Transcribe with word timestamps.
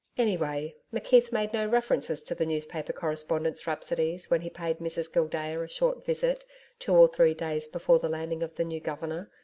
Anyway, 0.17 0.75
McKeith 0.91 1.31
made 1.31 1.53
no 1.53 1.63
references 1.67 2.23
to 2.23 2.33
the 2.33 2.43
newspaper 2.43 2.91
correspondent's 2.91 3.67
rhapsodies 3.67 4.31
when 4.31 4.41
he 4.41 4.49
paid 4.49 4.79
Mrs 4.79 5.13
Gildea 5.13 5.61
a 5.61 5.67
short 5.67 6.03
visit 6.03 6.43
two 6.79 6.95
or 6.95 7.07
three 7.07 7.35
days 7.35 7.67
before 7.67 7.99
the 7.99 8.09
landing 8.09 8.41
of 8.41 8.55
the 8.55 8.63
new 8.65 8.79
Governor. 8.79 9.29